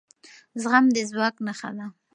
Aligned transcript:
زغم 0.61 0.85
د 0.95 0.97
ځواک 1.11 1.35
نښه 1.45 1.69
ده 1.77 1.85